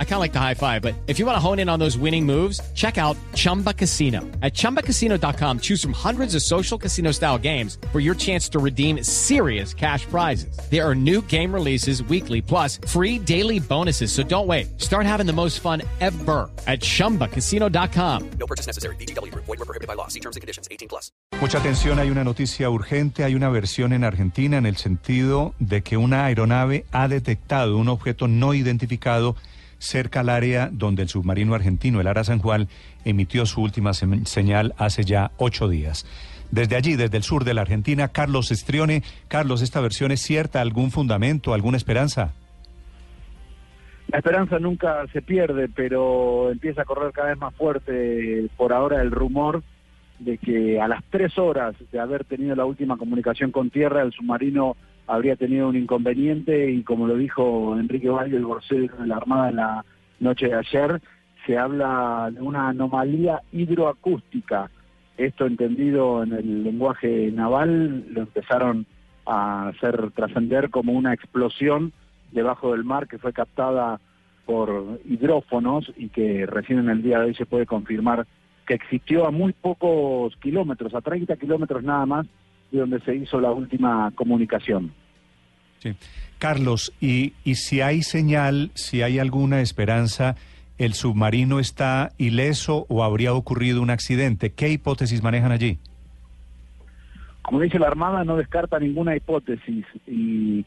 [0.00, 1.78] I kind of like the high five, but if you want to hone in on
[1.78, 4.22] those winning moves, check out Chumba Casino.
[4.42, 9.04] At ChumbaCasino.com, choose from hundreds of social casino style games for your chance to redeem
[9.04, 10.58] serious cash prizes.
[10.68, 14.10] There are new game releases weekly, plus free daily bonuses.
[14.10, 14.80] So don't wait.
[14.80, 18.30] Start having the most fun ever at ChumbaCasino.com.
[18.40, 18.96] No purchase necessary.
[18.96, 19.32] BGW.
[19.32, 20.08] Void were prohibited by law.
[20.08, 20.66] See terms and conditions.
[20.72, 21.12] 18 plus.
[21.40, 25.82] Mucha atención, hay una noticia urgente, hay una versión en Argentina en el sentido de
[25.82, 29.36] que una aeronave ha detectado un objeto no identificado
[29.78, 32.68] cerca al área donde el submarino argentino, el Ara San Juan,
[33.04, 36.06] emitió su última señal hace ya ocho días.
[36.50, 39.02] Desde allí, desde el sur de la Argentina, Carlos Estrione.
[39.28, 40.60] Carlos, ¿esta versión es cierta?
[40.60, 41.52] ¿Algún fundamento?
[41.52, 42.32] ¿Alguna esperanza?
[44.08, 49.02] La esperanza nunca se pierde, pero empieza a correr cada vez más fuerte por ahora
[49.02, 49.62] el rumor
[50.18, 54.12] de que a las tres horas de haber tenido la última comunicación con tierra, el
[54.12, 54.76] submarino
[55.08, 59.48] habría tenido un inconveniente y como lo dijo Enrique Valle, el vocero de la Armada
[59.48, 59.84] en la
[60.20, 61.00] noche de ayer,
[61.46, 64.70] se habla de una anomalía hidroacústica.
[65.16, 68.86] Esto entendido en el lenguaje naval lo empezaron
[69.26, 71.92] a hacer trascender como una explosión
[72.30, 73.98] debajo del mar que fue captada
[74.44, 78.26] por hidrófonos y que recién en el día de hoy se puede confirmar
[78.66, 82.26] que existió a muy pocos kilómetros, a 30 kilómetros nada más,
[82.70, 84.92] de donde se hizo la última comunicación.
[85.78, 85.94] Sí.
[86.38, 90.36] Carlos, y, y si hay señal, si hay alguna esperanza,
[90.78, 94.50] ¿el submarino está ileso o habría ocurrido un accidente?
[94.50, 95.78] ¿Qué hipótesis manejan allí?
[97.42, 100.64] Como dice la Armada, no descarta ninguna hipótesis, y,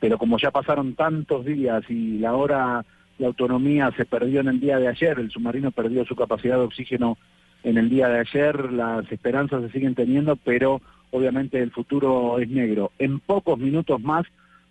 [0.00, 2.84] pero como ya pasaron tantos días y la hora
[3.18, 6.64] de autonomía se perdió en el día de ayer, el submarino perdió su capacidad de
[6.64, 7.16] oxígeno
[7.62, 10.82] en el día de ayer, las esperanzas se siguen teniendo, pero
[11.14, 12.90] obviamente el futuro es negro.
[12.98, 14.24] En pocos minutos más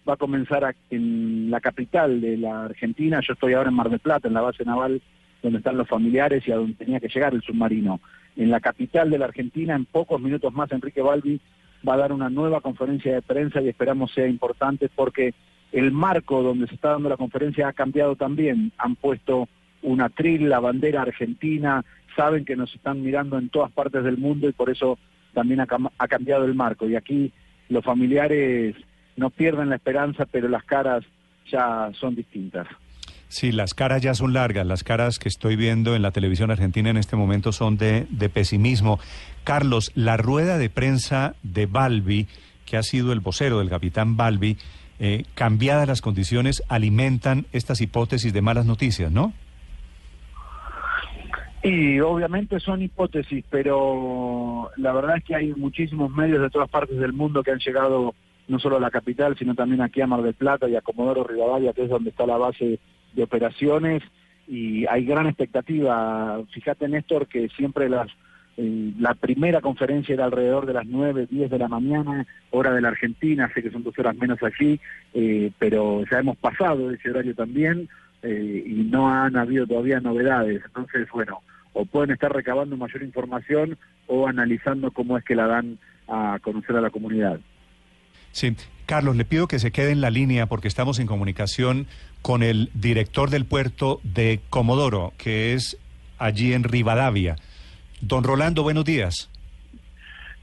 [0.07, 3.89] va a comenzar a- en la capital de la Argentina, yo estoy ahora en Mar
[3.89, 5.01] del Plata, en la base naval
[5.41, 8.01] donde están los familiares y a donde tenía que llegar el submarino.
[8.35, 11.39] En la capital de la Argentina, en pocos minutos más, Enrique Balbi
[11.87, 15.33] va a dar una nueva conferencia de prensa y esperamos sea importante porque
[15.71, 18.73] el marco donde se está dando la conferencia ha cambiado también.
[18.77, 19.47] Han puesto
[19.81, 21.83] una tril, la bandera argentina,
[22.15, 24.97] saben que nos están mirando en todas partes del mundo y por eso
[25.33, 26.87] también ha, cam- ha cambiado el marco.
[26.87, 27.31] Y aquí
[27.69, 28.75] los familiares
[29.17, 31.03] no pierden la esperanza, pero las caras
[31.51, 32.67] ya son distintas.
[33.27, 36.91] Sí, las caras ya son largas, las caras que estoy viendo en la televisión argentina
[36.91, 38.99] en este momento son de, de pesimismo.
[39.43, 42.27] Carlos, la rueda de prensa de Balbi,
[42.65, 44.57] que ha sido el vocero del capitán Balbi,
[44.99, 49.33] eh, cambiadas las condiciones, alimentan estas hipótesis de malas noticias, ¿no?
[51.63, 56.99] Y obviamente son hipótesis, pero la verdad es que hay muchísimos medios de todas partes
[56.99, 58.13] del mundo que han llegado
[58.49, 61.23] no solo a la capital, sino también aquí a Mar del Plata y a Comodoro
[61.23, 62.79] Rivadavia, que es donde está la base
[63.13, 64.03] de operaciones,
[64.45, 66.41] y hay gran expectativa.
[66.51, 68.09] Fíjate, Néstor, que siempre las
[68.57, 72.81] eh, la primera conferencia era alrededor de las 9, 10 de la mañana, hora de
[72.81, 74.79] la Argentina, sé que son dos horas menos allí,
[75.13, 77.89] eh, pero ya hemos pasado ese horario también
[78.21, 80.61] eh, y no han habido todavía novedades.
[80.65, 81.41] Entonces, bueno,
[81.73, 86.75] o pueden estar recabando mayor información o analizando cómo es que la dan a conocer
[86.75, 87.39] a la comunidad.
[88.31, 91.87] Sí, Carlos, le pido que se quede en la línea porque estamos en comunicación
[92.21, 95.77] con el director del puerto de Comodoro, que es
[96.17, 97.35] allí en Rivadavia.
[98.01, 99.29] Don Rolando, buenos días.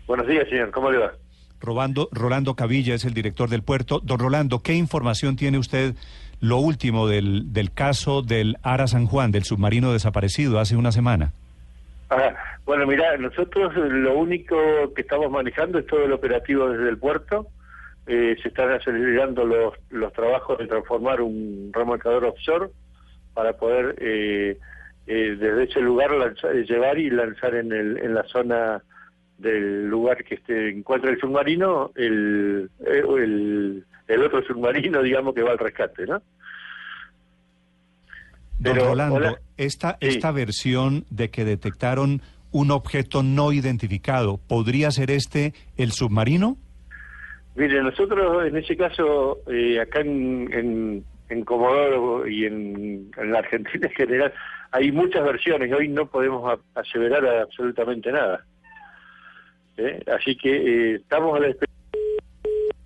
[0.07, 0.71] Buenos días, señor.
[0.71, 1.13] ¿Cómo le va?
[1.61, 4.01] Robando, Rolando Cavilla es el director del puerto.
[4.01, 5.95] Don Rolando, ¿qué información tiene usted
[6.41, 11.33] lo último del, del caso del Ara San Juan, del submarino desaparecido hace una semana?
[12.11, 12.35] Ah,
[12.65, 14.57] bueno, mira, nosotros lo único
[14.95, 17.47] que estamos manejando es todo el operativo desde el puerto.
[18.07, 22.71] Eh, se están acelerando los, los trabajos de transformar un remolcador offshore
[23.35, 24.59] para poder eh,
[25.07, 28.83] eh, desde ese lugar lanzar- llevar y lanzar en, el, en la zona
[29.41, 35.43] del lugar que este, encuentra el submarino el, eh, el, el otro submarino, digamos, que
[35.43, 36.23] va al rescate, ¿no?
[38.59, 39.41] Don Pero, Rolando, hola.
[39.57, 40.09] esta, Sí.
[40.09, 42.21] esta versión de que detectaron
[42.53, 46.57] un objeto no identificado, ¿podría ser este el submarino?
[47.55, 53.39] Mire, nosotros en ese caso, eh, acá en, en, en Comodoro y en, en la
[53.39, 54.33] Argentina en general,
[54.73, 55.73] hay muchas versiones.
[55.73, 58.45] Hoy no podemos aseverar absolutamente nada.
[59.77, 60.03] ¿Eh?
[60.17, 61.73] Así que eh, estamos a la espera.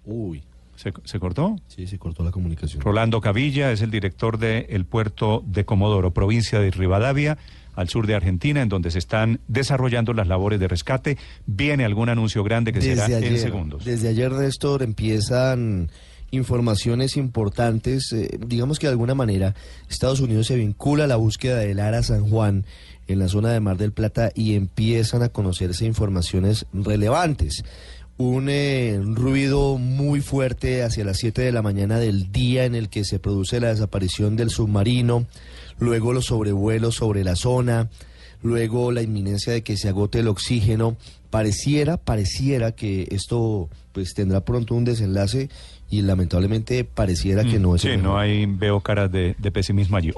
[0.04, 0.42] Uy,
[0.76, 1.56] ¿Se, se cortó?
[1.68, 2.82] sí, se cortó la comunicación.
[2.82, 7.38] Rolando Cavilla es el director del puerto de Comodoro, provincia de Rivadavia,
[7.74, 11.18] al sur de Argentina, en donde se están desarrollando las labores de rescate.
[11.46, 13.84] Viene algún anuncio grande que será en segundos.
[13.84, 15.90] Desde ayer, Néstor, empiezan
[16.34, 18.12] informaciones importantes.
[18.12, 19.54] eh, digamos que de alguna manera
[19.88, 22.64] Estados Unidos se vincula a la búsqueda del Ara San Juan
[23.06, 27.64] en la zona de Mar del Plata y empiezan a conocerse informaciones relevantes.
[28.16, 32.88] Un eh, ruido muy fuerte hacia las 7 de la mañana del día en el
[32.88, 35.26] que se produce la desaparición del submarino,
[35.78, 37.90] luego los sobrevuelos sobre la zona,
[38.44, 40.96] luego la inminencia de que se agote el oxígeno.
[41.30, 45.48] Pareciera, pareciera que esto pues tendrá pronto un desenlace
[45.90, 49.96] y lamentablemente pareciera que no es Mm, Sí, no hay, veo caras de, de pesimismo
[49.96, 50.12] allí.